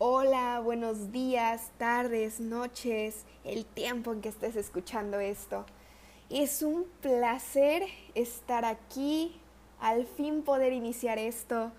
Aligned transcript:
Hola, 0.00 0.60
buenos 0.60 1.10
días, 1.10 1.72
tardes, 1.76 2.38
noches, 2.38 3.24
el 3.42 3.66
tiempo 3.66 4.12
en 4.12 4.20
que 4.20 4.28
estés 4.28 4.54
escuchando 4.54 5.18
esto. 5.18 5.66
Es 6.30 6.62
un 6.62 6.84
placer 7.00 7.82
estar 8.14 8.64
aquí, 8.64 9.40
al 9.80 10.06
fin 10.06 10.44
poder 10.44 10.72
iniciar 10.72 11.18
esto. 11.18 11.72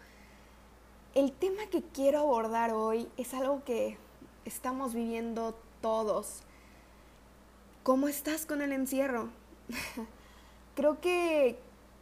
El 1.15 1.31
tema 1.31 1.67
que 1.71 1.81
quiero 1.81 2.19
abordar 2.19 2.73
hoy 2.73 3.07
es 3.15 3.33
algo 3.33 3.63
que 3.63 3.97
estamos 4.43 4.93
viviendo 4.93 5.57
todos. 5.79 6.43
¿Cómo 7.83 8.09
estás 8.09 8.45
con 8.45 8.61
el 8.61 8.73
encierro? 8.73 9.29
Creo 10.75 10.99
que 10.99 11.57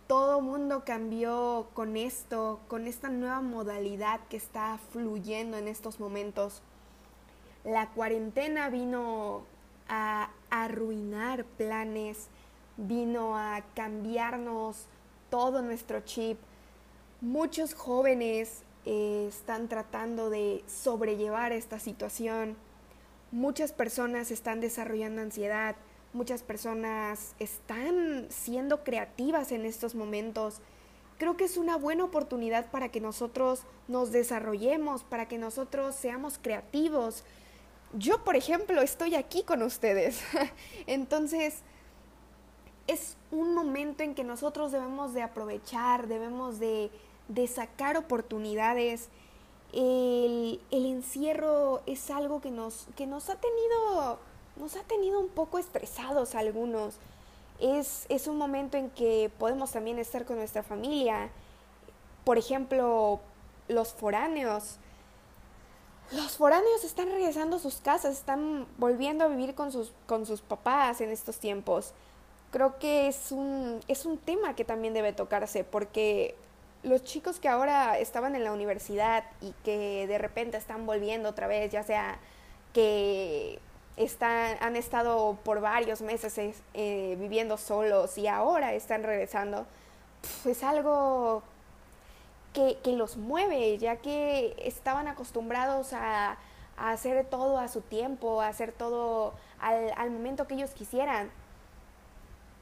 todo 0.07 0.39
mundo 0.39 0.83
cambió 0.85 1.67
con 1.73 1.97
esto, 1.97 2.59
con 2.69 2.87
esta 2.87 3.09
nueva 3.09 3.41
modalidad 3.41 4.21
que 4.29 4.37
está 4.37 4.79
fluyendo 4.91 5.57
en 5.57 5.67
estos 5.67 5.99
momentos. 5.99 6.61
La 7.65 7.89
cuarentena 7.89 8.69
vino 8.69 9.43
a 9.89 10.29
arruinar 10.49 11.43
planes, 11.43 12.29
vino 12.77 13.37
a 13.37 13.63
cambiarnos 13.75 14.87
todo 15.29 15.61
nuestro 15.61 15.99
chip. 16.01 16.37
Muchos 17.19 17.73
jóvenes 17.73 18.63
eh, 18.85 19.25
están 19.27 19.67
tratando 19.67 20.29
de 20.29 20.63
sobrellevar 20.67 21.51
esta 21.51 21.79
situación. 21.79 22.55
Muchas 23.31 23.73
personas 23.73 24.31
están 24.31 24.61
desarrollando 24.61 25.21
ansiedad, 25.21 25.75
muchas 26.17 26.41
personas 26.41 27.35
están 27.39 28.25
siendo 28.29 28.83
creativas 28.83 29.51
en 29.51 29.65
estos 29.65 29.93
momentos. 29.93 30.59
Creo 31.19 31.37
que 31.37 31.45
es 31.45 31.57
una 31.57 31.77
buena 31.77 32.03
oportunidad 32.03 32.69
para 32.71 32.89
que 32.89 32.99
nosotros 32.99 33.61
nos 33.87 34.11
desarrollemos, 34.11 35.03
para 35.03 35.27
que 35.27 35.37
nosotros 35.37 35.95
seamos 35.95 36.39
creativos. 36.41 37.23
Yo, 37.93 38.23
por 38.23 38.35
ejemplo, 38.35 38.81
estoy 38.81 39.15
aquí 39.15 39.43
con 39.43 39.61
ustedes. 39.61 40.21
Entonces, 40.87 41.61
es 42.87 43.15
un 43.31 43.53
momento 43.53 44.03
en 44.03 44.15
que 44.15 44.23
nosotros 44.23 44.71
debemos 44.71 45.13
de 45.13 45.21
aprovechar, 45.21 46.07
debemos 46.07 46.59
de, 46.59 46.89
sacar 47.47 47.95
oportunidades. 47.95 49.09
El, 49.71 50.61
el, 50.71 50.85
encierro 50.85 51.81
es 51.85 52.09
algo 52.09 52.41
que 52.41 52.51
nos, 52.51 52.87
que 52.95 53.05
nos 53.05 53.29
ha 53.29 53.35
tenido 53.35 54.19
nos 54.59 54.75
ha 54.75 54.83
tenido 54.83 55.19
un 55.19 55.29
poco 55.29 55.57
estresados 55.59 56.35
algunos. 56.35 56.95
Es, 57.59 58.05
es 58.09 58.27
un 58.27 58.37
momento 58.37 58.77
en 58.77 58.89
que 58.91 59.31
podemos 59.37 59.71
también 59.71 59.99
estar 59.99 60.25
con 60.25 60.37
nuestra 60.37 60.63
familia. 60.63 61.29
Por 62.23 62.37
ejemplo, 62.37 63.19
los 63.67 63.93
foráneos. 63.93 64.77
Los 66.11 66.37
foráneos 66.37 66.83
están 66.83 67.09
regresando 67.09 67.57
a 67.57 67.59
sus 67.59 67.75
casas, 67.75 68.13
están 68.13 68.65
volviendo 68.77 69.25
a 69.25 69.27
vivir 69.27 69.55
con 69.55 69.71
sus, 69.71 69.91
con 70.05 70.25
sus 70.25 70.41
papás 70.41 71.01
en 71.01 71.11
estos 71.11 71.37
tiempos. 71.37 71.93
Creo 72.51 72.79
que 72.79 73.07
es 73.07 73.31
un, 73.31 73.81
es 73.89 74.05
un 74.05 74.17
tema 74.17 74.55
que 74.55 74.63
también 74.63 74.93
debe 74.93 75.11
tocarse 75.11 75.65
porque 75.65 76.35
los 76.83 77.03
chicos 77.03 77.39
que 77.39 77.49
ahora 77.49 77.99
estaban 77.99 78.35
en 78.35 78.45
la 78.45 78.53
universidad 78.53 79.25
y 79.41 79.53
que 79.65 80.07
de 80.07 80.17
repente 80.17 80.55
están 80.55 80.85
volviendo 80.85 81.27
otra 81.29 81.47
vez, 81.47 81.71
ya 81.71 81.83
sea 81.83 82.19
que 82.73 83.59
están, 83.97 84.57
han 84.61 84.75
estado 84.75 85.37
por 85.43 85.59
varios 85.59 86.01
meses 86.01 86.39
eh, 86.73 87.17
viviendo 87.19 87.57
solos 87.57 88.17
y 88.17 88.27
ahora 88.27 88.73
están 88.73 89.03
regresando, 89.03 89.65
es 90.45 90.63
algo 90.63 91.41
que, 92.53 92.77
los 92.85 93.17
mueve, 93.17 93.77
ya 93.77 93.97
que 93.97 94.55
estaban 94.59 95.07
acostumbrados 95.07 95.93
a, 95.93 96.37
hacer 96.77 97.25
todo 97.25 97.57
a 97.57 97.67
su 97.67 97.81
tiempo, 97.81 98.41
a 98.41 98.47
hacer 98.47 98.71
todo 98.71 99.33
al, 99.59 99.91
al, 99.95 100.11
momento 100.11 100.47
que 100.47 100.53
ellos 100.53 100.71
quisieran. 100.71 101.31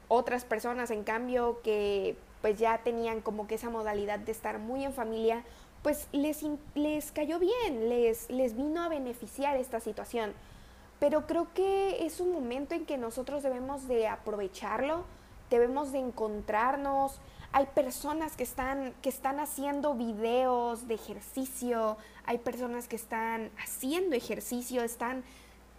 Otras 0.08 0.44
personas, 0.44 0.90
en 0.90 1.04
cambio, 1.04 1.60
que 1.62 2.16
pues 2.40 2.58
ya 2.58 2.78
tenían 2.78 3.20
como 3.20 3.46
que 3.46 3.56
esa 3.56 3.68
modalidad 3.68 4.18
de 4.18 4.32
estar 4.32 4.58
muy 4.58 4.84
en 4.84 4.92
familia, 4.92 5.42
pues 5.82 6.08
les, 6.12 6.44
les 6.74 7.12
cayó 7.12 7.38
bien, 7.38 7.88
les, 7.88 8.30
les 8.30 8.56
vino 8.56 8.82
a 8.82 8.88
beneficiar 8.88 9.56
esta 9.56 9.80
situación 9.80 10.32
pero 10.98 11.26
creo 11.26 11.52
que 11.52 12.06
es 12.06 12.20
un 12.20 12.32
momento 12.32 12.74
en 12.74 12.86
que 12.86 12.96
nosotros 12.96 13.42
debemos 13.42 13.86
de 13.86 14.08
aprovecharlo, 14.08 15.04
debemos 15.50 15.92
de 15.92 15.98
encontrarnos. 15.98 17.20
Hay 17.52 17.66
personas 17.66 18.36
que 18.36 18.42
están, 18.42 18.94
que 19.02 19.08
están 19.08 19.38
haciendo 19.38 19.94
videos 19.94 20.88
de 20.88 20.94
ejercicio, 20.94 21.96
hay 22.24 22.38
personas 22.38 22.88
que 22.88 22.96
están 22.96 23.50
haciendo 23.58 24.16
ejercicio, 24.16 24.82
están 24.82 25.22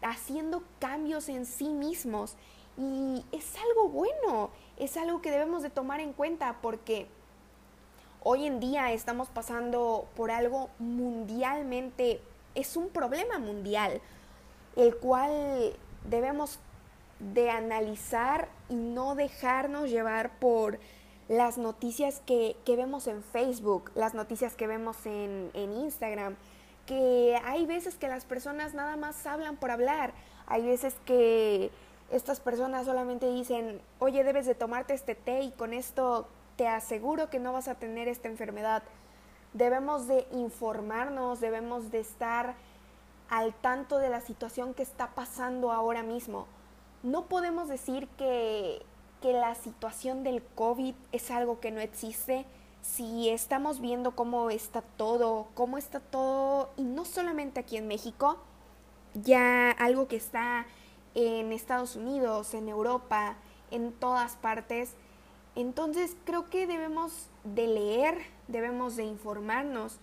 haciendo 0.01 0.63
cambios 0.79 1.29
en 1.29 1.45
sí 1.45 1.69
mismos 1.69 2.35
y 2.77 3.25
es 3.31 3.55
algo 3.55 3.89
bueno, 3.89 4.51
es 4.77 4.97
algo 4.97 5.21
que 5.21 5.31
debemos 5.31 5.63
de 5.63 5.71
tomar 5.71 5.99
en 5.99 6.13
cuenta 6.13 6.57
porque 6.61 7.07
hoy 8.21 8.45
en 8.45 8.59
día 8.59 8.91
estamos 8.91 9.29
pasando 9.29 10.07
por 10.15 10.29
algo 10.29 10.69
mundialmente, 10.77 12.21
es 12.53 12.77
un 12.77 12.89
problema 12.89 13.39
mundial 13.39 13.99
el 14.77 14.95
cual 14.95 15.75
debemos 16.05 16.59
de 17.19 17.49
analizar 17.49 18.47
y 18.69 18.75
no 18.75 19.15
dejarnos 19.15 19.89
llevar 19.89 20.37
por 20.39 20.79
las 21.27 21.57
noticias 21.57 22.21
que, 22.25 22.55
vemos 22.65 23.07
en 23.07 23.23
Facebook, 23.23 23.91
las 23.95 24.13
noticias 24.13 24.55
que 24.55 24.67
vemos 24.67 25.05
en, 25.05 25.49
en 25.53 25.73
Instagram, 25.73 26.35
que 26.85 27.37
hay 27.43 27.65
veces 27.65 27.95
que 27.95 28.07
las 28.07 28.23
personas 28.23 28.73
nada 28.73 28.95
más 28.95 29.25
hablan 29.25 29.57
por 29.57 29.71
hablar, 29.71 30.13
hay 30.45 30.65
veces 30.65 30.95
que 31.05 31.69
estas 32.11 32.39
personas 32.39 32.85
solamente 32.85 33.29
dicen, 33.29 33.81
oye, 33.99 34.23
debes 34.23 34.45
de 34.45 34.55
tomarte 34.55 34.93
este 34.93 35.15
té 35.15 35.41
y 35.41 35.51
con 35.51 35.73
esto 35.73 36.29
te 36.55 36.67
aseguro 36.67 37.29
que 37.29 37.39
no 37.39 37.51
vas 37.51 37.67
a 37.67 37.75
tener 37.75 38.07
esta 38.07 38.29
enfermedad. 38.29 38.83
Debemos 39.53 40.07
de 40.07 40.25
informarnos, 40.31 41.41
debemos 41.41 41.91
de 41.91 41.99
estar 41.99 42.55
al 43.29 43.53
tanto 43.53 43.97
de 43.97 44.09
la 44.09 44.21
situación 44.21 44.73
que 44.73 44.83
está 44.83 45.15
pasando 45.15 45.71
ahora 45.71 46.03
mismo. 46.03 46.47
No 47.03 47.25
podemos 47.25 47.67
decir 47.67 48.07
que, 48.17 48.81
que 49.21 49.33
la 49.33 49.55
situación 49.55 50.23
del 50.23 50.43
COVID 50.43 50.95
es 51.11 51.31
algo 51.31 51.59
que 51.59 51.71
no 51.71 51.79
existe 51.79 52.45
si 52.81 53.29
estamos 53.29 53.81
viendo 53.81 54.15
cómo 54.15 54.49
está 54.49 54.81
todo, 54.81 55.47
cómo 55.55 55.77
está 55.77 55.99
todo, 55.99 56.69
y 56.77 56.83
no 56.83 57.05
solamente 57.05 57.59
aquí 57.59 57.77
en 57.77 57.87
México, 57.87 58.37
ya 59.13 59.71
algo 59.71 60.07
que 60.07 60.15
está 60.15 60.65
en 61.15 61.51
Estados 61.51 61.95
Unidos, 61.95 62.53
en 62.53 62.69
Europa, 62.69 63.35
en 63.71 63.91
todas 63.91 64.35
partes. 64.35 64.93
Entonces 65.55 66.15
creo 66.23 66.49
que 66.49 66.67
debemos 66.67 67.27
de 67.43 67.67
leer, 67.67 68.17
debemos 68.47 68.95
de 68.95 69.03
informarnos, 69.03 69.97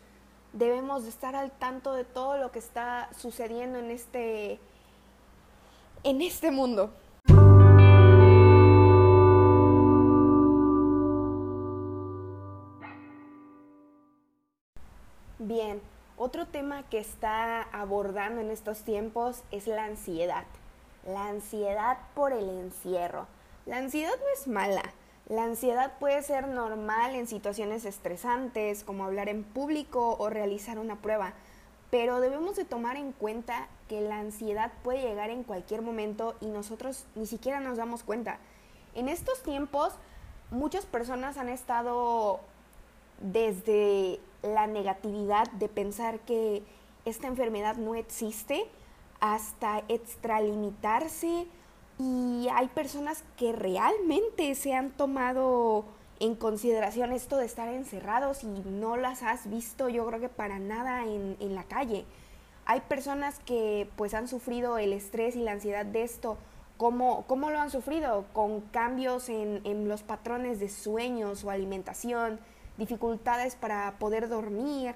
debemos 0.55 1.03
de 1.03 1.11
estar 1.11 1.35
al 1.35 1.51
tanto 1.51 1.93
de 1.93 2.05
todo 2.05 2.39
lo 2.39 2.51
que 2.51 2.61
está 2.61 3.11
sucediendo 3.19 3.79
en 3.79 3.91
este, 3.91 4.59
en 6.05 6.23
este 6.23 6.51
mundo. 6.51 6.91
Bien, 15.41 15.83
otro 16.17 16.47
tema 16.47 16.85
que 16.85 16.99
está 16.99 17.63
abordando 17.63 18.41
en 18.41 18.51
estos 18.51 18.83
tiempos 18.83 19.43
es 19.51 19.67
la 19.67 19.85
ansiedad. 19.85 20.45
La 21.05 21.27
ansiedad 21.27 21.99
por 22.15 22.33
el 22.33 22.49
encierro. 22.49 23.27
La 23.67 23.79
ansiedad 23.79 24.13
no 24.19 24.33
es 24.33 24.47
mala, 24.47 24.83
la 25.27 25.45
ansiedad 25.45 25.95
puede 25.99 26.23
ser 26.23 26.49
normal 26.49 27.15
en 27.15 27.27
situaciones 27.27 27.85
estresantes, 27.85 28.85
como 28.85 29.05
hablar 29.05 29.29
en 29.29 29.43
público 29.43 30.17
o 30.19 30.29
realizar 30.29 30.79
una 30.79 30.97
prueba, 30.97 31.33
pero 31.91 32.21
debemos 32.21 32.57
de 32.57 32.65
tomar 32.65 32.97
en 32.97 33.13
cuenta 33.13 33.69
que 33.89 34.01
la 34.01 34.19
ansiedad 34.19 34.73
puede 34.83 35.03
llegar 35.03 35.31
en 35.31 35.45
cualquier 35.45 35.81
momento 35.81 36.35
y 36.41 36.47
nosotros 36.47 37.07
ni 37.15 37.27
siquiera 37.27 37.61
nos 37.61 37.79
damos 37.79 38.03
cuenta. 38.03 38.39
En 38.95 39.09
estos 39.09 39.43
tiempos, 39.43 39.95
muchas 40.51 40.85
personas 40.85 41.39
han 41.39 41.49
estado 41.49 42.41
desde 43.21 44.21
la 44.43 44.67
negatividad 44.67 45.51
de 45.53 45.69
pensar 45.69 46.21
que 46.21 46.63
esta 47.05 47.29
enfermedad 47.29 47.77
no 47.77 47.95
existe 47.95 48.67
hasta 49.21 49.85
extralimitarse 49.89 51.47
y 51.99 52.49
hay 52.53 52.69
personas 52.69 53.25
que 53.37 53.53
realmente 53.53 54.55
se 54.55 54.75
han 54.75 54.91
tomado 54.91 55.85
en 56.21 56.35
consideración 56.35 57.13
esto 57.13 57.37
de 57.37 57.47
estar 57.47 57.69
encerrados 57.69 58.45
y 58.45 58.49
no 58.49 58.97
las 58.97 59.23
has 59.23 59.51
visto 59.51 59.89
yo 59.89 60.07
creo 60.07 60.21
que 60.21 60.29
para 60.29 60.59
nada 60.59 61.05
en, 61.05 61.55
la 61.55 61.65
calle. 61.65 62.05
Hay 62.67 62.81
personas 62.81 63.39
que 63.41 63.89
pues 63.97 64.15
han 64.15 64.27
sufrido 64.27 64.79
el 64.79 64.93
estrés 64.93 65.37
y 65.37 65.41
la 65.41 65.53
ansiedad 65.53 65.85
de 65.85 66.03
esto. 66.03 66.39
¿Cómo, 66.77 67.25
cómo 67.27 67.51
lo 67.51 67.61
han 67.61 67.71
sufrido? 67.71 68.25
Con 68.33 68.61
cambios 68.61 69.29
en, 69.29 69.61
en 69.65 69.89
los 69.89 70.03
patrones 70.03 70.61
de 70.61 70.69
sueños 70.69 71.45
o 71.45 71.51
alimentación, 71.51 72.41
dificultades 72.79 73.55
para 73.55 73.99
poder 73.99 74.29
dormir, 74.29 74.95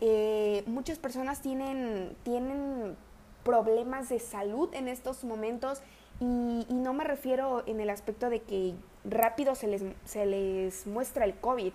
Eh, 0.00 0.64
muchas 0.66 0.98
personas 0.98 1.40
tienen, 1.40 2.16
tienen 2.24 2.96
problemas 3.44 4.08
de 4.08 4.18
salud 4.18 4.68
en 4.74 4.88
estos 4.88 5.24
momentos 5.24 5.80
y, 6.20 6.66
y, 6.68 6.74
no 6.74 6.92
me 6.92 7.04
refiero 7.04 7.62
en 7.66 7.80
el 7.80 7.90
aspecto 7.90 8.30
de 8.30 8.40
que 8.40 8.74
rápido 9.04 9.54
se 9.54 9.66
les, 9.66 9.82
se 10.04 10.26
les 10.26 10.86
muestra 10.86 11.24
el 11.24 11.34
COVID. 11.34 11.72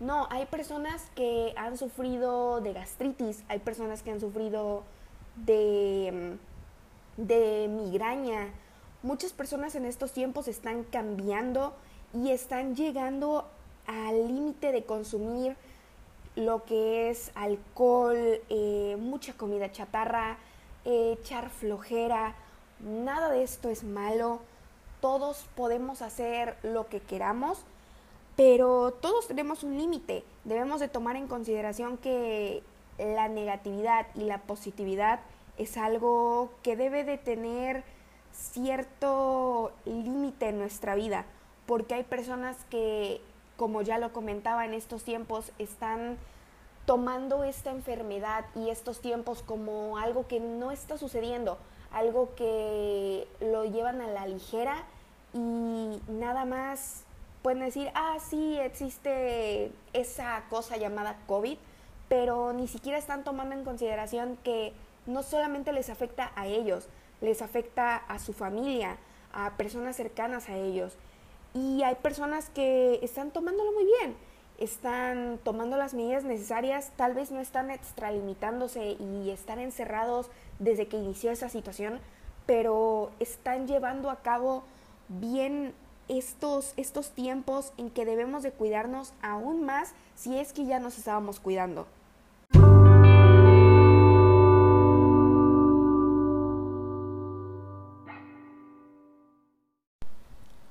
No, 0.00 0.26
hay 0.30 0.46
personas 0.46 1.10
que 1.14 1.52
han 1.56 1.76
sufrido 1.76 2.60
de 2.60 2.72
gastritis, 2.72 3.44
hay 3.48 3.60
personas 3.60 4.02
que 4.02 4.10
han 4.10 4.20
sufrido 4.20 4.82
de, 5.36 6.36
de 7.16 7.68
migraña. 7.68 8.48
Muchas 9.02 9.32
personas 9.32 9.74
en 9.74 9.84
estos 9.84 10.12
tiempos 10.12 10.48
están 10.48 10.84
cambiando 10.84 11.74
y 12.14 12.30
están 12.30 12.74
llegando 12.74 13.48
al 13.86 14.28
límite 14.28 14.72
de 14.72 14.84
consumir 14.84 15.56
lo 16.34 16.64
que 16.64 17.10
es 17.10 17.30
alcohol, 17.34 18.40
eh, 18.48 18.96
mucha 18.98 19.34
comida 19.34 19.70
chatarra, 19.70 20.38
eh, 20.84 21.16
echar 21.20 21.50
flojera. 21.50 22.34
Nada 22.82 23.30
de 23.30 23.44
esto 23.44 23.68
es 23.68 23.84
malo. 23.84 24.40
Todos 25.00 25.46
podemos 25.54 26.02
hacer 26.02 26.56
lo 26.62 26.88
que 26.88 27.00
queramos, 27.00 27.64
pero 28.36 28.92
todos 28.92 29.28
tenemos 29.28 29.62
un 29.62 29.78
límite. 29.78 30.24
Debemos 30.44 30.80
de 30.80 30.88
tomar 30.88 31.14
en 31.14 31.28
consideración 31.28 31.96
que 31.96 32.62
la 32.98 33.28
negatividad 33.28 34.06
y 34.14 34.24
la 34.24 34.38
positividad 34.38 35.20
es 35.58 35.76
algo 35.76 36.50
que 36.62 36.76
debe 36.76 37.04
de 37.04 37.18
tener 37.18 37.84
cierto 38.32 39.72
límite 39.84 40.48
en 40.48 40.58
nuestra 40.58 40.94
vida, 40.94 41.24
porque 41.66 41.94
hay 41.94 42.02
personas 42.02 42.56
que, 42.70 43.20
como 43.56 43.82
ya 43.82 43.98
lo 43.98 44.12
comentaba 44.12 44.64
en 44.64 44.74
estos 44.74 45.04
tiempos, 45.04 45.52
están 45.58 46.18
tomando 46.86 47.44
esta 47.44 47.70
enfermedad 47.70 48.44
y 48.56 48.70
estos 48.70 49.00
tiempos 49.00 49.42
como 49.42 49.98
algo 49.98 50.26
que 50.26 50.40
no 50.40 50.72
está 50.72 50.98
sucediendo, 50.98 51.58
algo 51.92 52.34
que 52.34 53.26
lo 53.40 53.64
llevan 53.64 54.00
a 54.00 54.06
la 54.06 54.26
ligera 54.26 54.84
y 55.34 56.00
nada 56.08 56.44
más 56.44 57.04
pueden 57.42 57.60
decir, 57.60 57.90
ah, 57.94 58.18
sí, 58.20 58.58
existe 58.58 59.72
esa 59.92 60.44
cosa 60.48 60.76
llamada 60.76 61.18
COVID, 61.26 61.58
pero 62.08 62.52
ni 62.52 62.68
siquiera 62.68 62.98
están 62.98 63.24
tomando 63.24 63.54
en 63.54 63.64
consideración 63.64 64.38
que 64.44 64.72
no 65.06 65.22
solamente 65.22 65.72
les 65.72 65.90
afecta 65.90 66.32
a 66.36 66.46
ellos, 66.46 66.88
les 67.20 67.42
afecta 67.42 67.96
a 67.96 68.18
su 68.18 68.32
familia, 68.32 68.96
a 69.32 69.56
personas 69.56 69.96
cercanas 69.96 70.48
a 70.48 70.56
ellos. 70.56 70.96
Y 71.54 71.82
hay 71.82 71.96
personas 71.96 72.48
que 72.50 73.00
están 73.02 73.30
tomándolo 73.30 73.72
muy 73.72 73.84
bien, 73.84 74.16
están 74.58 75.38
tomando 75.42 75.76
las 75.76 75.94
medidas 75.94 76.24
necesarias, 76.24 76.92
tal 76.96 77.14
vez 77.14 77.30
no 77.30 77.40
están 77.40 77.70
extralimitándose 77.70 78.96
y 78.98 79.30
están 79.30 79.58
encerrados 79.58 80.30
desde 80.58 80.86
que 80.86 80.96
inició 80.96 81.30
esa 81.30 81.48
situación, 81.48 82.00
pero 82.46 83.10
están 83.18 83.66
llevando 83.66 84.10
a 84.10 84.22
cabo 84.22 84.64
bien 85.08 85.74
estos, 86.08 86.74
estos 86.76 87.10
tiempos 87.10 87.72
en 87.76 87.90
que 87.90 88.04
debemos 88.04 88.42
de 88.42 88.52
cuidarnos 88.52 89.12
aún 89.22 89.64
más 89.64 89.94
si 90.14 90.38
es 90.38 90.52
que 90.52 90.64
ya 90.64 90.78
nos 90.78 90.98
estábamos 90.98 91.40
cuidando. 91.40 91.86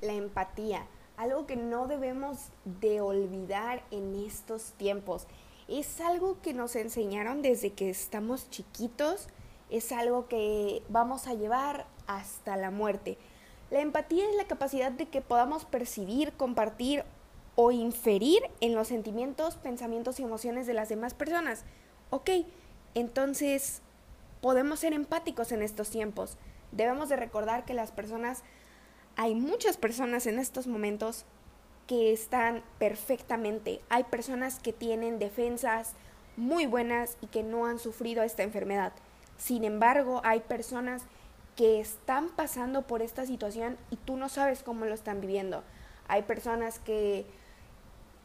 La 0.01 0.13
empatía, 0.13 0.85
algo 1.21 1.45
que 1.45 1.55
no 1.55 1.85
debemos 1.85 2.49
de 2.65 2.99
olvidar 2.99 3.83
en 3.91 4.15
estos 4.25 4.71
tiempos. 4.73 5.27
Es 5.67 6.01
algo 6.01 6.41
que 6.41 6.53
nos 6.53 6.75
enseñaron 6.75 7.43
desde 7.43 7.73
que 7.73 7.91
estamos 7.91 8.49
chiquitos, 8.49 9.27
es 9.69 9.91
algo 9.91 10.27
que 10.27 10.81
vamos 10.89 11.27
a 11.27 11.35
llevar 11.35 11.85
hasta 12.07 12.57
la 12.57 12.71
muerte. 12.71 13.19
La 13.69 13.81
empatía 13.81 14.27
es 14.27 14.35
la 14.35 14.47
capacidad 14.47 14.91
de 14.91 15.09
que 15.09 15.21
podamos 15.21 15.63
percibir, 15.63 16.33
compartir 16.33 17.05
o 17.55 17.71
inferir 17.71 18.41
en 18.59 18.73
los 18.73 18.87
sentimientos, 18.87 19.57
pensamientos 19.57 20.19
y 20.19 20.23
emociones 20.23 20.65
de 20.65 20.73
las 20.73 20.89
demás 20.89 21.13
personas. 21.13 21.65
Ok, 22.09 22.31
entonces 22.95 23.83
podemos 24.41 24.79
ser 24.79 24.93
empáticos 24.93 25.51
en 25.51 25.61
estos 25.61 25.91
tiempos. 25.91 26.37
Debemos 26.71 27.09
de 27.09 27.17
recordar 27.17 27.63
que 27.63 27.75
las 27.75 27.91
personas, 27.91 28.43
hay 29.15 29.35
muchas 29.35 29.77
personas 29.77 30.25
en 30.27 30.39
estos 30.39 30.67
momentos 30.67 31.25
que 31.87 32.13
están 32.13 32.63
perfectamente. 32.79 33.81
Hay 33.89 34.05
personas 34.05 34.59
que 34.59 34.73
tienen 34.73 35.19
defensas 35.19 35.93
muy 36.37 36.65
buenas 36.65 37.17
y 37.21 37.27
que 37.27 37.43
no 37.43 37.65
han 37.65 37.79
sufrido 37.79 38.23
esta 38.23 38.43
enfermedad. 38.43 38.93
Sin 39.37 39.63
embargo, 39.63 40.21
hay 40.23 40.39
personas 40.39 41.03
que 41.55 41.79
están 41.79 42.29
pasando 42.29 42.83
por 42.83 43.01
esta 43.01 43.25
situación 43.25 43.77
y 43.89 43.97
tú 43.97 44.15
no 44.15 44.29
sabes 44.29 44.63
cómo 44.63 44.85
lo 44.85 44.93
están 44.93 45.19
viviendo. 45.19 45.63
Hay 46.07 46.23
personas 46.23 46.79
que 46.79 47.25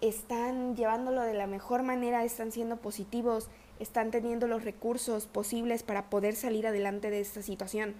están 0.00 0.76
llevándolo 0.76 1.22
de 1.22 1.34
la 1.34 1.46
mejor 1.46 1.82
manera, 1.82 2.24
están 2.24 2.52
siendo 2.52 2.76
positivos, 2.76 3.48
están 3.80 4.10
teniendo 4.10 4.46
los 4.46 4.64
recursos 4.64 5.26
posibles 5.26 5.82
para 5.82 6.08
poder 6.08 6.36
salir 6.36 6.66
adelante 6.66 7.10
de 7.10 7.20
esta 7.20 7.42
situación. 7.42 7.94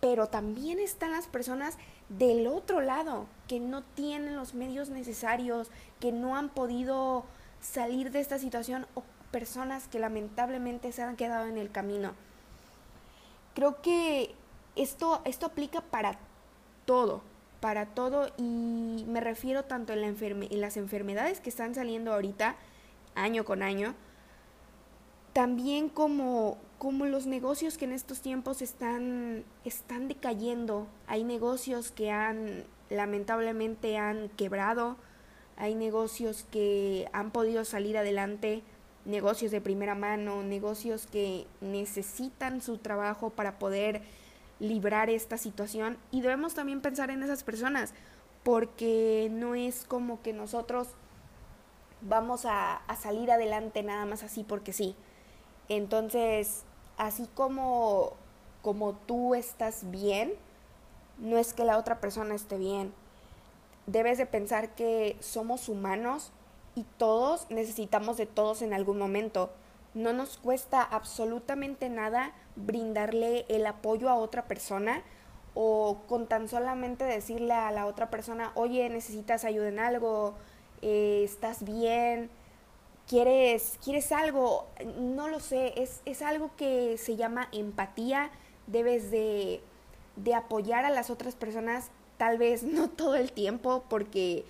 Pero 0.00 0.28
también 0.28 0.78
están 0.78 1.12
las 1.12 1.26
personas 1.26 1.76
del 2.08 2.46
otro 2.46 2.80
lado, 2.80 3.26
que 3.46 3.60
no 3.60 3.82
tienen 3.82 4.36
los 4.36 4.54
medios 4.54 4.88
necesarios, 4.88 5.70
que 6.00 6.10
no 6.12 6.36
han 6.36 6.48
podido 6.48 7.24
salir 7.60 8.10
de 8.10 8.20
esta 8.20 8.38
situación 8.38 8.86
o 8.94 9.02
personas 9.30 9.88
que 9.88 9.98
lamentablemente 9.98 10.92
se 10.92 11.02
han 11.02 11.16
quedado 11.16 11.46
en 11.46 11.58
el 11.58 11.70
camino. 11.70 12.12
Creo 13.54 13.82
que 13.82 14.34
esto, 14.76 15.20
esto 15.24 15.46
aplica 15.46 15.80
para 15.80 16.18
todo, 16.86 17.22
para 17.60 17.86
todo 17.86 18.32
y 18.36 19.04
me 19.06 19.20
refiero 19.20 19.64
tanto 19.64 19.92
en, 19.92 20.02
en 20.02 20.60
las 20.60 20.76
enfermedades 20.76 21.40
que 21.40 21.50
están 21.50 21.74
saliendo 21.74 22.12
ahorita, 22.12 22.56
año 23.14 23.44
con 23.44 23.62
año, 23.62 23.94
también 25.32 25.88
como, 25.88 26.58
como 26.78 27.06
los 27.06 27.26
negocios 27.26 27.78
que 27.78 27.84
en 27.84 27.92
estos 27.92 28.20
tiempos 28.20 28.62
están, 28.62 29.44
están 29.64 30.08
decayendo. 30.08 30.86
Hay 31.06 31.24
negocios 31.24 31.92
que 31.92 32.10
han, 32.10 32.64
lamentablemente, 32.88 33.96
han 33.96 34.28
quebrado, 34.30 34.96
hay 35.56 35.74
negocios 35.74 36.46
que 36.50 37.08
han 37.12 37.30
podido 37.30 37.64
salir 37.64 37.96
adelante 37.96 38.62
negocios 39.04 39.50
de 39.50 39.60
primera 39.60 39.94
mano, 39.94 40.42
negocios 40.42 41.06
que 41.06 41.46
necesitan 41.60 42.60
su 42.60 42.78
trabajo 42.78 43.30
para 43.30 43.58
poder 43.58 44.02
librar 44.58 45.08
esta 45.08 45.38
situación 45.38 45.96
y 46.10 46.20
debemos 46.20 46.54
también 46.54 46.82
pensar 46.82 47.10
en 47.10 47.22
esas 47.22 47.44
personas 47.44 47.94
porque 48.42 49.28
no 49.30 49.54
es 49.54 49.84
como 49.84 50.20
que 50.22 50.34
nosotros 50.34 50.88
vamos 52.02 52.44
a, 52.44 52.76
a 52.76 52.96
salir 52.96 53.30
adelante 53.30 53.82
nada 53.82 54.04
más 54.04 54.22
así 54.22 54.44
porque 54.44 54.72
sí. 54.72 54.94
Entonces, 55.70 56.64
así 56.98 57.28
como, 57.34 58.14
como 58.60 58.92
tú 58.92 59.36
estás 59.36 59.88
bien, 59.90 60.32
no 61.18 61.38
es 61.38 61.54
que 61.54 61.64
la 61.64 61.78
otra 61.78 62.00
persona 62.00 62.34
esté 62.34 62.58
bien. 62.58 62.92
Debes 63.86 64.18
de 64.18 64.26
pensar 64.26 64.74
que 64.74 65.16
somos 65.20 65.68
humanos 65.68 66.32
y 66.74 66.84
todos 66.98 67.46
necesitamos 67.50 68.16
de 68.16 68.26
todos 68.26 68.62
en 68.62 68.74
algún 68.74 68.98
momento. 68.98 69.50
No 69.94 70.12
nos 70.12 70.38
cuesta 70.38 70.82
absolutamente 70.82 71.88
nada 71.88 72.32
brindarle 72.56 73.46
el 73.48 73.64
apoyo 73.64 74.08
a 74.08 74.16
otra 74.16 74.46
persona 74.46 75.04
o 75.54 75.98
con 76.08 76.26
tan 76.26 76.48
solamente 76.48 77.04
decirle 77.04 77.54
a 77.54 77.70
la 77.70 77.86
otra 77.86 78.10
persona, 78.10 78.50
oye, 78.56 78.88
necesitas 78.88 79.44
ayuda 79.44 79.68
en 79.68 79.78
algo, 79.78 80.34
eh, 80.82 81.22
estás 81.24 81.62
bien, 81.62 82.28
quieres, 83.10 83.76
quieres 83.82 84.12
algo, 84.12 84.68
no 85.00 85.26
lo 85.26 85.40
sé, 85.40 85.82
es, 85.82 86.00
es 86.04 86.22
algo 86.22 86.52
que 86.56 86.96
se 86.96 87.16
llama 87.16 87.48
empatía, 87.50 88.30
debes 88.68 89.10
de, 89.10 89.60
de 90.14 90.34
apoyar 90.34 90.84
a 90.84 90.90
las 90.90 91.10
otras 91.10 91.34
personas, 91.34 91.90
tal 92.18 92.38
vez 92.38 92.62
no 92.62 92.88
todo 92.96 93.16
el 93.16 93.32
tiempo, 93.32 93.82
porque 93.90 94.44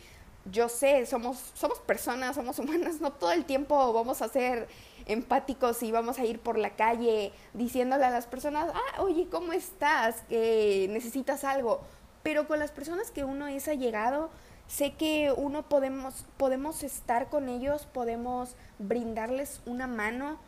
yo 0.45 0.69
sé, 0.69 1.07
somos, 1.07 1.39
somos 1.55 1.79
personas, 1.79 2.37
somos 2.37 2.59
humanas, 2.59 3.01
no 3.01 3.13
todo 3.13 3.33
el 3.33 3.47
tiempo 3.47 3.95
vamos 3.95 4.21
a 4.21 4.29
ser 4.29 4.69
empáticos 5.07 5.83
y 5.83 5.91
vamos 5.91 6.19
a 6.19 6.27
ir 6.27 6.39
por 6.39 6.59
la 6.59 6.77
calle 6.77 7.33
diciéndole 7.55 8.05
a 8.05 8.11
las 8.11 8.27
personas, 8.27 8.71
ah, 8.75 9.01
oye, 9.01 9.27
¿cómo 9.31 9.55
estás? 9.55 10.17
Que 10.29 10.87
necesitas 10.91 11.45
algo. 11.45 11.81
Pero 12.23 12.47
con 12.47 12.59
las 12.59 12.71
personas 12.71 13.11
que 13.11 13.25
uno 13.25 13.47
es 13.47 13.69
allegado, 13.69 14.29
sé 14.71 14.93
que 14.93 15.35
uno 15.37 15.69
podemos, 15.69 16.25
podemos 16.37 16.85
estar 16.85 17.29
con 17.29 17.49
ellos, 17.49 17.87
podemos 17.87 18.55
brindarles 18.79 19.61
una 19.67 19.89
mano 19.89 20.39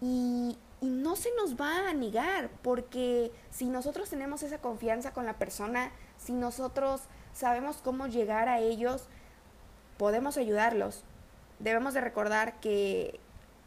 y, 0.00 0.56
y 0.80 0.86
no 0.86 1.14
se 1.14 1.28
nos 1.36 1.60
va 1.60 1.90
a 1.90 1.92
negar, 1.92 2.48
porque 2.62 3.30
si 3.50 3.66
nosotros 3.66 4.08
tenemos 4.08 4.42
esa 4.42 4.58
confianza 4.58 5.12
con 5.12 5.26
la 5.26 5.34
persona, 5.34 5.90
si 6.16 6.32
nosotros 6.32 7.02
sabemos 7.34 7.76
cómo 7.84 8.06
llegar 8.06 8.48
a 8.48 8.60
ellos, 8.60 9.04
podemos 9.98 10.38
ayudarlos. 10.38 11.04
Debemos 11.58 11.92
de 11.92 12.00
recordar 12.00 12.58
que 12.60 13.20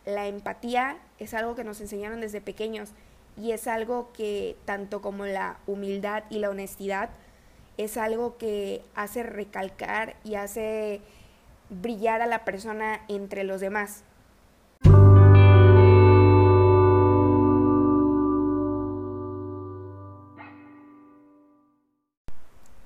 la 0.06 0.26
empatía 0.26 0.98
es 1.20 1.36
algo 1.36 1.54
que 1.54 1.64
nos 1.64 1.82
enseñaron 1.82 2.20
desde 2.20 2.42
pequeños 2.42 2.90
y 3.38 3.52
es 3.52 3.68
algo 3.68 4.12
que 4.12 4.58
tanto 4.66 5.04
como 5.04 5.28
la 5.28 5.60
humildad 5.68 6.24
y 6.32 6.40
la 6.40 6.50
honestidad 6.50 7.12
es 7.80 7.96
algo 7.96 8.36
que 8.36 8.84
hace 8.94 9.24
recalcar 9.24 10.18
y 10.26 10.36
hace 10.36 11.00
brillar 11.70 12.22
a 12.22 12.28
la 12.28 12.44
persona 12.44 13.00
entre 13.08 13.46
los 13.46 13.62
demás. 13.62 14.04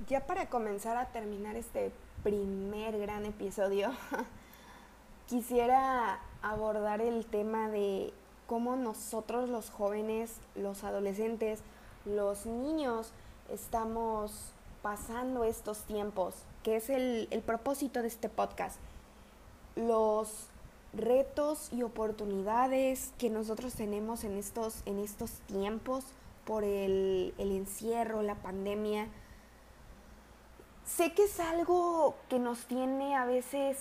Ya 0.07 0.27
para 0.27 0.47
comenzar 0.47 0.95
a 0.97 1.07
terminar 1.07 1.55
este 1.55 1.91
primer 2.21 2.99
gran 2.99 3.25
episodio, 3.25 3.89
quisiera 5.27 6.19
abordar 6.43 7.01
el 7.01 7.25
tema 7.25 7.67
de 7.67 8.13
cómo 8.45 8.75
nosotros 8.75 9.49
los 9.49 9.71
jóvenes, 9.71 10.37
los 10.53 10.83
adolescentes, 10.83 11.61
los 12.05 12.45
niños 12.45 13.11
estamos 13.49 14.53
pasando 14.83 15.45
estos 15.45 15.79
tiempos, 15.85 16.35
que 16.61 16.75
es 16.75 16.91
el, 16.91 17.27
propósito 17.43 18.03
de 18.03 18.09
este 18.09 18.29
podcast. 18.29 18.77
Los 19.75 20.49
retos 20.93 21.73
y 21.73 21.81
oportunidades 21.81 23.11
que 23.17 23.31
nosotros 23.31 23.73
tenemos 23.73 24.23
en 24.23 24.37
estos, 24.37 24.83
en 24.85 24.99
estos 24.99 25.31
tiempos 25.47 26.03
por 26.45 26.63
el, 26.63 27.33
el 27.39 27.51
encierro, 27.53 28.21
la 28.21 28.35
pandemia. 28.35 29.07
Sé 30.85 31.13
que 31.13 31.23
es 31.23 31.39
algo 31.39 32.15
que 32.29 32.37
nos 32.37 32.65
tiene 32.65 33.15
a 33.15 33.25
veces 33.25 33.79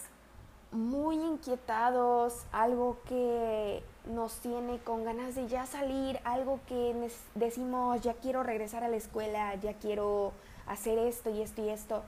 muy 0.70 1.16
inquietados, 1.16 2.46
algo 2.52 2.98
que 3.08 3.82
nos 4.06 4.36
tiene 4.36 4.78
con 4.78 5.04
ganas 5.04 5.34
de 5.34 5.48
ya 5.48 5.66
salir, 5.66 6.20
algo 6.24 6.60
que 6.66 7.10
decimos, 7.34 8.00
ya 8.00 8.14
quiero 8.14 8.44
regresar 8.44 8.84
a 8.84 8.88
la 8.88 8.96
escuela, 8.96 9.54
ya 9.56 9.74
quiero 9.74 10.32
hacer 10.66 10.98
esto 10.98 11.30
y 11.30 11.42
esto 11.42 11.62
y 11.64 11.68
esto. 11.70 12.02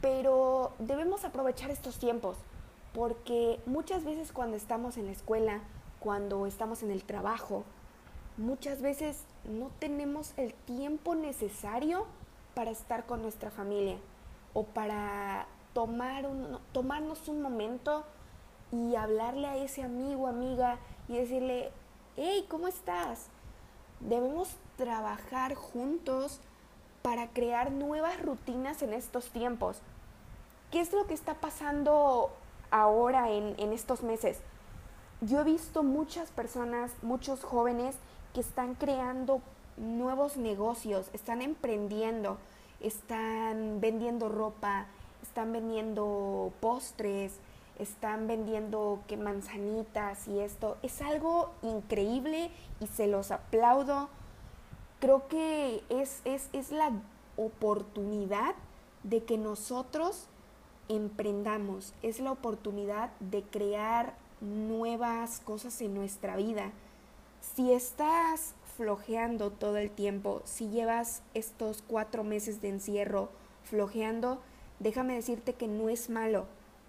Pero 0.00 0.72
debemos 0.78 1.24
aprovechar 1.24 1.70
estos 1.70 1.98
tiempos, 1.98 2.36
porque 2.94 3.60
muchas 3.66 4.04
veces 4.04 4.32
cuando 4.32 4.56
estamos 4.56 4.96
en 4.96 5.06
la 5.06 5.12
escuela, 5.12 5.60
cuando 5.98 6.46
estamos 6.46 6.82
en 6.82 6.90
el 6.90 7.04
trabajo, 7.04 7.64
muchas 8.36 8.80
veces 8.80 9.24
no 9.44 9.70
tenemos 9.78 10.32
el 10.36 10.54
tiempo 10.54 11.14
necesario 11.14 12.06
para 12.54 12.70
estar 12.70 13.04
con 13.06 13.22
nuestra 13.22 13.50
familia 13.50 13.96
o 14.54 14.64
para 14.64 15.46
tomar 15.74 16.26
un, 16.26 16.58
tomarnos 16.72 17.28
un 17.28 17.42
momento 17.42 18.04
y 18.72 18.94
hablarle 18.96 19.46
a 19.46 19.56
ese 19.56 19.82
amigo, 19.82 20.26
amiga 20.26 20.78
y 21.08 21.16
decirle, 21.16 21.70
hey, 22.16 22.46
¿cómo 22.48 22.68
estás? 22.68 23.26
Debemos 24.00 24.48
trabajar 24.76 25.54
juntos 25.54 26.40
para 27.02 27.28
crear 27.28 27.70
nuevas 27.70 28.20
rutinas 28.22 28.82
en 28.82 28.92
estos 28.92 29.30
tiempos. 29.30 29.78
¿Qué 30.70 30.80
es 30.80 30.92
lo 30.92 31.06
que 31.06 31.14
está 31.14 31.34
pasando 31.34 32.30
ahora 32.70 33.30
en, 33.30 33.54
en 33.58 33.72
estos 33.72 34.02
meses? 34.02 34.38
Yo 35.20 35.40
he 35.40 35.44
visto 35.44 35.82
muchas 35.82 36.30
personas, 36.30 36.92
muchos 37.02 37.44
jóvenes 37.44 37.96
que 38.32 38.40
están 38.40 38.74
creando 38.74 39.40
nuevos 39.76 40.36
negocios, 40.36 41.10
están 41.12 41.42
emprendiendo, 41.42 42.38
están 42.80 43.80
vendiendo 43.80 44.28
ropa, 44.28 44.86
están 45.22 45.52
vendiendo 45.52 46.52
postres, 46.60 47.38
están 47.78 48.26
vendiendo 48.26 49.00
manzanitas 49.18 50.28
y 50.28 50.40
esto. 50.40 50.76
Es 50.82 51.00
algo 51.00 51.50
increíble 51.62 52.50
y 52.80 52.86
se 52.86 53.06
los 53.06 53.30
aplaudo. 53.30 54.08
Creo 55.00 55.26
que 55.28 55.82
es, 55.88 56.20
es, 56.24 56.70
la 56.70 56.92
oportunidad 57.36 58.54
de 59.02 59.24
que 59.24 59.38
nosotros 59.38 60.26
emprendamos, 60.88 61.94
es 62.02 62.20
la 62.20 62.32
oportunidad 62.32 63.10
de 63.18 63.42
crear 63.42 64.14
nuevas 64.42 65.40
cosas 65.40 65.80
en 65.80 65.94
nuestra 65.94 66.36
vida. 66.36 66.72
Si 67.40 67.72
estás 67.72 68.54
flojeando 68.76 69.50
todo 69.50 69.78
el 69.78 69.90
tiempo, 69.90 70.42
si 70.44 70.68
llevas 70.68 71.22
estos 71.32 71.82
cuatro 71.86 72.22
meses 72.22 72.60
de 72.60 72.68
encierro 72.68 73.30
flojeando, 73.64 74.40
déjame 74.80 75.14
decirte 75.14 75.54
que 75.54 75.66
no 75.66 75.88
es 75.88 76.10
malo, 76.10 76.44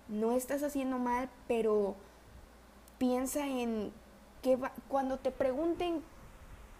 no 0.09 0.33
estás 0.33 0.63
haciendo 0.63 0.99
mal, 0.99 1.29
pero 1.47 1.95
piensa 2.97 3.47
en 3.47 3.93
que 4.41 4.57
cuando 4.89 5.17
te 5.17 5.31
pregunten, 5.31 6.01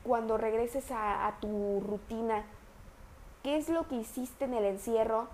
cuando 0.04 0.38
regreses 0.38 0.86
a, 0.92 1.36
tu 1.40 1.80
rutina, 1.82 2.44
qué 3.44 3.58
es 3.58 3.70
lo 3.70 3.88
que 3.88 3.96
hiciste 3.96 4.46
en 4.46 4.54
el 4.54 4.66
encierro 4.66 5.28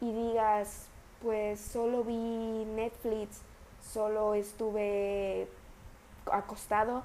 y 0.00 0.12
digas, 0.12 0.88
pues 1.22 1.60
solo 1.60 2.04
vi 2.04 2.14
Netflix, 2.14 3.42
solo 3.82 4.34
estuve 4.34 5.48
acostado, 6.30 7.02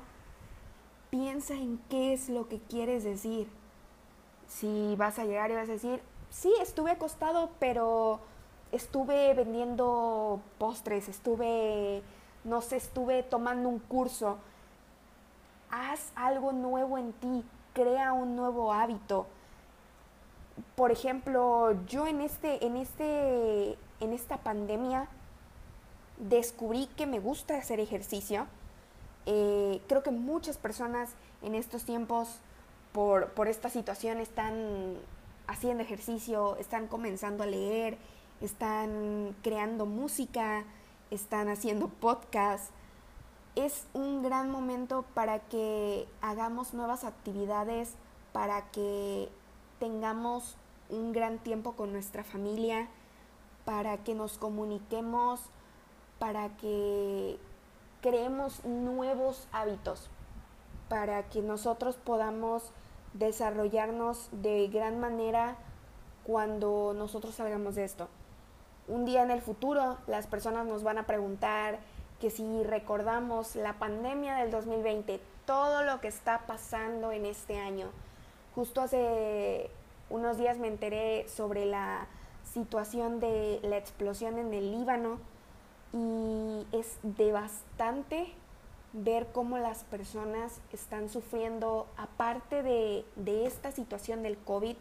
piensa 1.09 1.53
en 1.53 1.79
qué 1.89 2.13
es 2.13 2.29
lo 2.29 2.47
que 2.47 2.59
quieres 2.59 3.03
decir. 3.03 3.47
Si 4.47 4.95
vas 4.97 5.19
a 5.19 5.25
llegar 5.25 5.51
y 5.51 5.55
vas 5.55 5.69
a 5.69 5.73
decir, 5.73 6.01
sí, 6.29 6.53
estuve 6.61 6.91
acostado, 6.91 7.51
pero 7.59 8.19
estuve 8.71 9.33
vendiendo 9.33 10.41
postres, 10.57 11.09
estuve, 11.09 12.01
no 12.43 12.61
sé, 12.61 12.77
estuve 12.77 13.23
tomando 13.23 13.69
un 13.69 13.79
curso. 13.79 14.37
Haz 15.71 16.11
algo 16.15 16.51
nuevo 16.51 16.97
en 16.97 17.13
ti, 17.13 17.43
crea 17.73 18.13
un 18.13 18.35
nuevo 18.35 18.73
hábito. 18.73 19.27
Por 20.75 20.91
ejemplo, 20.91 21.75
yo 21.85 22.07
en 22.07 22.21
este, 22.21 22.65
en 22.65 22.75
este, 22.75 23.77
en 23.99 24.13
esta 24.13 24.37
pandemia 24.37 25.07
descubrí 26.17 26.87
que 26.97 27.05
me 27.05 27.19
gusta 27.19 27.57
hacer 27.57 27.79
ejercicio. 27.79 28.47
Eh, 29.25 29.81
creo 29.87 30.03
que 30.03 30.11
muchas 30.11 30.57
personas 30.57 31.11
en 31.41 31.55
estos 31.55 31.83
tiempos, 31.83 32.39
por, 32.91 33.29
por 33.33 33.47
esta 33.47 33.69
situación, 33.69 34.19
están 34.19 34.95
haciendo 35.47 35.83
ejercicio, 35.83 36.57
están 36.57 36.87
comenzando 36.87 37.43
a 37.43 37.47
leer, 37.47 37.97
están 38.41 39.35
creando 39.41 39.85
música, 39.85 40.65
están 41.11 41.49
haciendo 41.49 41.87
podcast. 41.87 42.71
Es 43.55 43.87
un 43.93 44.21
gran 44.23 44.49
momento 44.49 45.05
para 45.13 45.39
que 45.39 46.07
hagamos 46.21 46.73
nuevas 46.73 47.03
actividades, 47.03 47.95
para 48.31 48.69
que 48.71 49.29
tengamos 49.79 50.55
un 50.89 51.11
gran 51.11 51.39
tiempo 51.39 51.73
con 51.73 51.91
nuestra 51.91 52.23
familia, 52.23 52.87
para 53.65 53.97
que 53.97 54.15
nos 54.15 54.37
comuniquemos, 54.37 55.41
para 56.19 56.49
que 56.57 57.39
creemos 58.01 58.63
nuevos 58.65 59.47
hábitos, 59.51 60.09
para 60.87 61.23
que 61.29 61.41
nosotros 61.41 61.95
podamos 61.97 62.71
desarrollarnos 63.13 64.29
de 64.31 64.67
gran 64.67 64.99
manera 64.99 65.55
cuando 66.23 66.93
nosotros 66.95 67.35
salgamos 67.35 67.75
de 67.75 67.85
esto. 67.85 68.07
Un 68.87 69.05
día 69.05 69.23
en 69.23 69.31
el 69.31 69.41
futuro 69.41 69.97
las 70.07 70.27
personas 70.27 70.65
nos 70.65 70.83
van 70.83 70.97
a 70.97 71.05
preguntar 71.05 71.79
que 72.19 72.29
si 72.29 72.63
recordamos 72.63 73.55
la 73.55 73.73
pandemia 73.73 74.35
del 74.35 74.51
2020, 74.51 75.19
todo 75.45 75.83
lo 75.83 76.01
que 76.01 76.07
está 76.07 76.45
pasando 76.47 77.11
en 77.11 77.25
este 77.25 77.57
año. 77.57 77.87
Justo 78.55 78.81
hace 78.81 79.69
unos 80.09 80.37
días 80.37 80.57
me 80.57 80.67
enteré 80.67 81.27
sobre 81.29 81.65
la 81.65 82.07
situación 82.53 83.19
de 83.19 83.59
la 83.63 83.77
explosión 83.77 84.37
en 84.37 84.53
el 84.53 84.71
Líbano 84.71 85.19
y 85.93 86.67
es 86.71 86.97
devastante 87.03 88.33
ver 88.93 89.27
cómo 89.31 89.57
las 89.57 89.83
personas 89.83 90.61
están 90.73 91.09
sufriendo, 91.09 91.87
aparte 91.97 92.63
de, 92.63 93.05
esta 93.45 93.71
situación 93.71 94.23
del 94.23 94.37
COVID, 94.37 94.75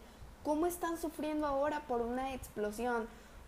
cómo 0.45 0.67
están 0.67 0.97
sufriendo 0.97 1.47
ahora 1.47 1.81
por 1.87 2.01
una 2.01 2.35
explosión, 2.35 3.07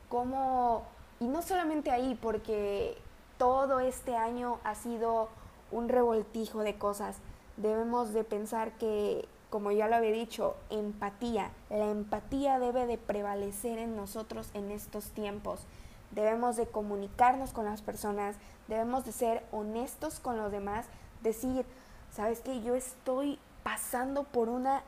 cómo, 0.09 0.85
y 1.19 1.29
no 1.29 1.43
solamente 1.43 1.91
ahí, 1.91 2.19
porque 2.21 2.99
todo 3.41 3.81
este 3.81 4.17
año 4.17 4.59
ha 4.65 4.75
sido 4.75 5.31
un 5.73 5.89
revoltijo 5.89 6.61
de 6.61 6.77
cosas. 6.77 7.17
Debemos 7.57 8.13
de 8.13 8.23
pensar 8.23 8.73
que, 8.73 9.27
como 9.49 9.73
ya 9.73 9.89
lo 9.89 9.97
había 9.97 10.13
dicho, 10.13 10.57
empatía, 10.69 11.51
la 11.71 11.91
empatía 11.91 12.59
debe 12.59 12.85
de 12.85 12.99
prevalecer 12.99 13.79
en 13.79 13.97
nosotros 13.97 14.51
en 14.53 14.71
estos 14.71 15.13
tiempos. 15.13 15.67
Debemos 16.11 16.57
de 16.57 16.67
comunicarnos 16.67 17.53
con 17.53 17.65
las 17.65 17.81
personas, 17.81 18.37
debemos 18.69 19.07
de 19.07 19.13
ser 19.13 19.43
honestos 19.53 20.21
con 20.21 20.37
los 20.37 20.53
demás, 20.53 20.85
decir, 21.23 21.65
sabes 22.13 22.41
que 22.41 22.61
yo 22.61 22.75
estoy 22.75 23.39
pasando 23.63 24.25
por 24.25 24.51
una 24.51 24.83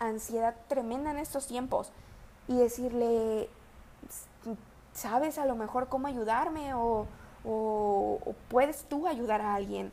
ansiedad 0.00 0.56
tremenda 0.66 1.12
en 1.12 1.18
estos 1.18 1.46
tiempos. 1.46 1.92
Y 2.48 2.56
decirle, 2.56 3.48
sabes 4.94 5.38
a 5.38 5.46
lo 5.46 5.54
mejor 5.54 5.88
cómo 5.88 6.08
ayudarme 6.08 6.74
o, 6.74 7.06
o, 7.44 8.18
puedes 8.48 8.84
tú 8.84 9.06
ayudar 9.06 9.40
a 9.40 9.54
alguien. 9.54 9.92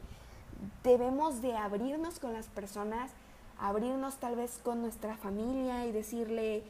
Debemos 0.84 1.42
de 1.42 1.56
abrirnos 1.56 2.20
con 2.20 2.34
las 2.34 2.48
personas, 2.48 3.12
abrirnos 3.60 4.18
tal 4.18 4.36
vez 4.36 4.60
con 4.64 4.82
nuestra 4.82 5.18
familia 5.18 5.86
y 5.86 5.92
decirle, 5.92 6.64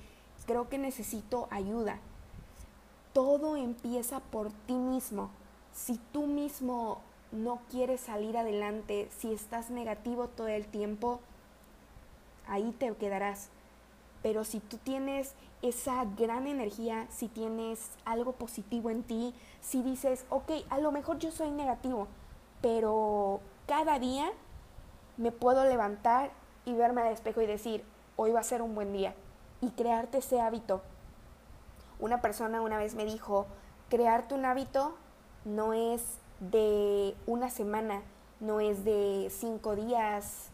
creo 0.46 0.70
que 0.70 0.78
necesito 0.78 1.48
ayuda. 1.52 2.00
Todo 3.14 3.56
empieza 3.56 4.20
por 4.20 4.52
ti 4.52 4.74
mismo. 4.74 5.30
Si 5.74 6.00
tú 6.12 6.28
mismo 6.28 7.02
no 7.32 7.60
quieres 7.70 8.02
salir 8.02 8.38
adelante, 8.38 9.10
si 9.18 9.34
estás 9.34 9.70
negativo 9.70 10.28
todo 10.28 10.48
el 10.48 10.66
tiempo, 10.66 11.20
ahí 12.48 12.72
te 12.78 12.94
quedarás. 12.96 13.50
Pero 14.26 14.44
si 14.44 14.60
tú 14.60 14.80
tienes 14.80 15.36
esa 15.62 16.04
gran 16.18 16.48
energía, 16.48 17.06
si 17.12 17.28
tienes 17.28 17.92
algo 18.06 18.32
positivo 18.32 18.90
en 18.90 19.04
ti, 19.04 19.36
si 19.62 19.84
dices, 19.84 20.26
ok, 20.32 20.52
a 20.72 20.80
lo 20.80 20.92
mejor 20.92 21.20
yo 21.20 21.30
soy 21.30 21.52
negativo, 21.52 22.08
pero 22.60 23.40
cada 23.68 24.00
día 24.00 24.32
me 25.18 25.32
puedo 25.32 25.64
levantar 25.64 26.32
y 26.66 26.74
verme 26.74 27.04
al 27.04 27.14
espejo 27.14 27.40
y 27.40 27.46
decir, 27.46 27.84
hoy 28.16 28.32
va 28.32 28.40
a 28.40 28.44
ser 28.44 28.64
un 28.64 28.74
buen 28.74 28.94
día, 28.94 29.14
y 29.62 29.70
crearte 29.70 30.18
ese 30.18 30.42
hábito. 30.42 30.82
Una 32.00 32.20
persona 32.20 32.62
una 32.62 32.80
vez 32.80 32.96
me 32.96 33.06
dijo, 33.06 33.46
crearte 33.90 34.34
un 34.34 34.46
hábito 34.46 34.96
no 35.44 35.74
es 35.74 36.02
de 36.40 37.16
una 37.28 37.52
semana, 37.52 38.02
no 38.40 38.60
es 38.60 38.84
de 38.86 39.28
cinco 39.30 39.76
días, 39.76 40.50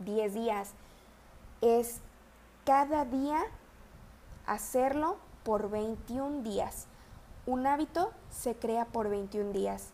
diez 0.00 0.34
días, 0.34 0.72
es 1.60 2.00
cada 2.64 3.04
día 3.04 3.40
hacerlo 4.46 5.16
por 5.42 5.70
21 5.70 6.42
días. 6.42 6.86
Un 7.46 7.66
hábito 7.66 8.12
se 8.30 8.54
crea 8.54 8.84
por 8.84 9.08
21 9.08 9.52
días. 9.52 9.90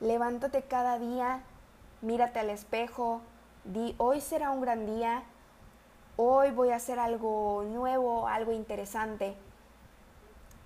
Levántate 0.00 0.62
cada 0.62 0.98
día, 0.98 1.42
mírate 2.02 2.40
al 2.40 2.50
espejo, 2.50 3.20
di, 3.64 3.94
hoy 3.96 4.20
será 4.20 4.50
un 4.50 4.60
gran 4.60 4.84
día, 4.84 5.22
hoy 6.16 6.50
voy 6.50 6.70
a 6.70 6.76
hacer 6.76 6.98
algo 6.98 7.64
nuevo, 7.66 8.28
algo 8.28 8.52
interesante. 8.52 9.34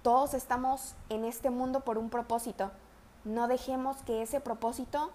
Todos 0.03 0.35
estamos 0.35 0.95
en 1.09 1.25
este 1.25 1.51
mundo 1.51 1.81
por 1.81 1.99
un 1.99 2.11
propósito. 2.11 2.73
No 3.25 3.47
dejemos 3.47 3.99
que 4.03 4.23
ese 4.23 4.41
propósito 4.41 5.11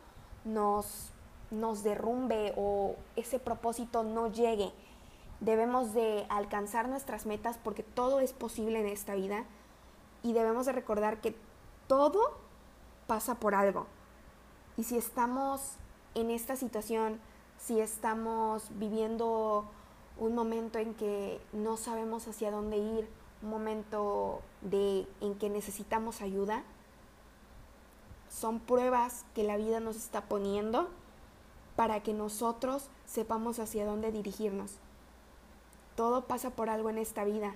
nos, 0.46 1.12
nos 1.52 1.84
derrumbe 1.84 2.54
o 2.56 2.96
ese 3.16 3.40
propósito 3.40 4.04
no 4.04 4.28
llegue. 4.28 4.72
Debemos 5.44 5.94
de 5.94 6.26
alcanzar 6.30 6.88
nuestras 6.88 7.26
metas 7.26 7.60
porque 7.62 7.84
todo 7.84 8.22
es 8.22 8.32
posible 8.32 8.80
en 8.80 8.88
esta 8.88 9.14
vida 9.14 9.44
y 10.24 10.32
debemos 10.32 10.66
de 10.68 10.72
recordar 10.72 11.20
que 11.20 11.36
todo 11.88 12.38
pasa 13.08 13.36
por 13.36 13.54
algo. 13.54 13.86
Y 14.78 14.86
si 14.86 14.98
estamos 14.98 15.74
en 16.16 16.32
esta 16.32 16.56
situación, 16.56 17.20
si 17.60 17.82
estamos 17.82 18.70
viviendo 18.80 19.66
un 20.18 20.34
momento 20.34 20.80
en 20.80 20.94
que 20.94 21.42
no 21.52 21.76
sabemos 21.76 22.26
hacia 22.30 22.50
dónde 22.50 22.78
ir, 22.78 23.10
un 23.42 23.50
momento 23.50 24.40
de, 24.62 25.06
en 25.20 25.36
que 25.36 25.50
necesitamos 25.50 26.22
ayuda, 26.22 26.64
son 28.30 28.62
pruebas 28.62 29.26
que 29.36 29.44
la 29.44 29.58
vida 29.58 29.82
nos 29.82 29.98
está 29.98 30.22
poniendo 30.22 30.88
para 31.76 32.02
que 32.02 32.14
nosotros 32.14 32.88
sepamos 33.06 33.60
hacia 33.60 33.86
dónde 33.86 34.14
dirigirnos. 34.14 34.80
Todo 35.96 36.26
pasa 36.26 36.50
por 36.50 36.70
algo 36.70 36.90
en 36.90 36.98
esta 36.98 37.24
vida. 37.24 37.56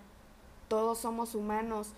Todos 0.68 1.00
somos 1.00 1.34
humanos. 1.34 1.94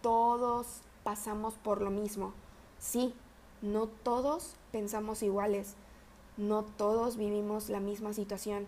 Todos 0.00 0.80
pasamos 1.04 1.54
por 1.54 1.82
lo 1.82 1.90
mismo. 1.90 2.32
Sí, 2.78 3.14
no 3.60 3.86
todos 3.86 4.54
pensamos 4.72 5.22
iguales. 5.22 5.74
No 6.36 6.62
todos 6.62 7.16
vivimos 7.16 7.68
la 7.68 7.80
misma 7.80 8.12
situación. 8.12 8.66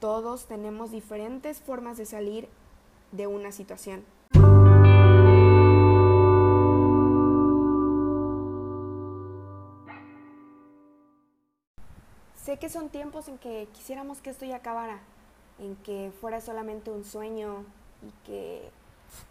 Todos 0.00 0.46
tenemos 0.46 0.90
diferentes 0.90 1.60
formas 1.60 1.96
de 1.96 2.06
salir 2.06 2.48
de 3.12 3.26
una 3.26 3.52
situación. 3.52 4.04
Sé 12.34 12.58
que 12.58 12.70
son 12.70 12.88
tiempos 12.88 13.28
en 13.28 13.38
que 13.38 13.68
quisiéramos 13.74 14.22
que 14.22 14.30
esto 14.30 14.46
ya 14.46 14.56
acabara, 14.56 15.00
en 15.60 15.76
que 15.76 16.12
fuera 16.20 16.40
solamente 16.40 16.90
un 16.90 17.04
sueño 17.04 17.64
y 18.02 18.26
que 18.26 18.70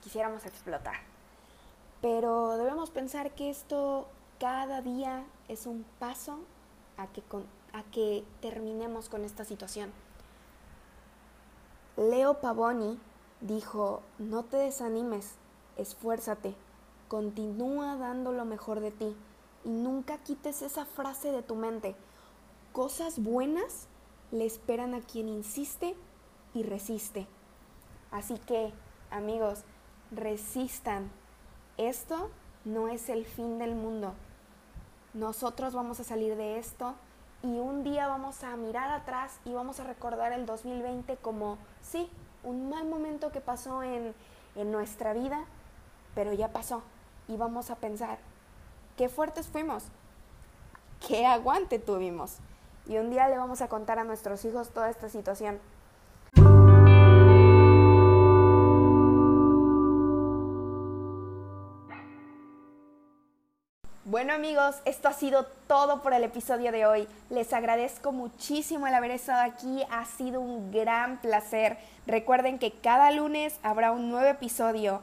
quisiéramos 0.01 0.45
explotar. 0.45 0.95
Pero 2.01 2.57
debemos 2.57 2.91
pensar 2.91 3.31
que 3.31 3.49
esto 3.49 4.07
cada 4.39 4.81
día 4.81 5.25
es 5.47 5.65
un 5.65 5.85
paso 5.99 6.39
a 6.97 7.07
que, 7.07 7.23
a 7.73 7.83
que 7.91 8.23
terminemos 8.41 9.09
con 9.09 9.25
esta 9.25 9.43
situación. 9.43 9.91
Leo 11.97 12.35
Pavoni 12.35 12.97
dijo, 13.41 14.01
no 14.19 14.43
te 14.43 14.57
desanimes, 14.57 15.35
esfuérzate, 15.75 16.55
continúa 17.09 17.97
dando 17.97 18.31
lo 18.31 18.45
mejor 18.45 18.79
de 18.79 18.91
ti 18.91 19.15
y 19.65 19.69
nunca 19.69 20.17
quites 20.19 20.61
esa 20.61 20.85
frase 20.85 21.31
de 21.31 21.41
tu 21.41 21.55
mente. 21.55 21.95
Cosas 22.71 23.21
buenas 23.21 23.87
le 24.31 24.45
esperan 24.45 24.93
a 24.93 25.01
quien 25.01 25.27
insiste 25.27 25.95
y 26.53 26.63
resiste. 26.63 27.27
Así 28.11 28.37
que, 28.39 28.73
amigos, 29.11 29.63
resistan. 30.11 31.11
Esto 31.77 32.29
no 32.65 32.87
es 32.87 33.09
el 33.09 33.25
fin 33.25 33.59
del 33.59 33.75
mundo. 33.75 34.13
Nosotros 35.13 35.73
vamos 35.73 35.99
a 35.99 36.03
salir 36.03 36.35
de 36.35 36.59
esto 36.59 36.95
y 37.41 37.59
un 37.59 37.83
día 37.83 38.07
vamos 38.07 38.43
a 38.43 38.55
mirar 38.57 38.91
atrás 38.91 39.39
y 39.45 39.53
vamos 39.53 39.79
a 39.79 39.83
recordar 39.83 40.33
el 40.33 40.45
2020 40.45 41.17
como, 41.17 41.57
sí, 41.81 42.09
un 42.43 42.69
mal 42.69 42.85
momento 42.85 43.31
que 43.31 43.41
pasó 43.41 43.81
en, 43.81 44.13
en 44.55 44.71
nuestra 44.71 45.13
vida, 45.13 45.45
pero 46.15 46.33
ya 46.33 46.49
pasó. 46.49 46.83
Y 47.27 47.37
vamos 47.37 47.69
a 47.69 47.75
pensar, 47.75 48.19
qué 48.97 49.07
fuertes 49.07 49.47
fuimos, 49.47 49.85
qué 51.07 51.25
aguante 51.25 51.79
tuvimos. 51.79 52.37
Y 52.87 52.97
un 52.97 53.09
día 53.09 53.29
le 53.29 53.37
vamos 53.37 53.61
a 53.61 53.67
contar 53.67 53.99
a 53.99 54.03
nuestros 54.03 54.43
hijos 54.45 54.71
toda 54.71 54.89
esta 54.89 55.09
situación. 55.09 55.59
Bueno 64.19 64.33
amigos, 64.33 64.75
esto 64.83 65.07
ha 65.07 65.13
sido 65.13 65.45
todo 65.65 66.01
por 66.01 66.13
el 66.13 66.25
episodio 66.25 66.73
de 66.73 66.85
hoy. 66.85 67.07
Les 67.29 67.53
agradezco 67.53 68.11
muchísimo 68.11 68.85
el 68.85 68.93
haber 68.93 69.11
estado 69.11 69.41
aquí, 69.41 69.85
ha 69.89 70.03
sido 70.03 70.41
un 70.41 70.73
gran 70.73 71.21
placer. 71.21 71.77
Recuerden 72.05 72.59
que 72.59 72.73
cada 72.73 73.11
lunes 73.11 73.57
habrá 73.63 73.93
un 73.93 74.09
nuevo 74.09 74.27
episodio. 74.27 75.01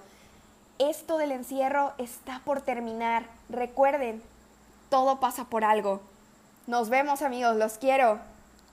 Esto 0.79 1.17
del 1.17 1.33
encierro 1.33 1.95
está 1.97 2.43
por 2.45 2.61
terminar. 2.61 3.25
Recuerden, 3.49 4.23
todo 4.91 5.19
pasa 5.19 5.45
por 5.45 5.65
algo. 5.65 6.03
Nos 6.67 6.91
vemos 6.91 7.23
amigos, 7.23 7.57
los 7.57 7.79
quiero. 7.79 8.21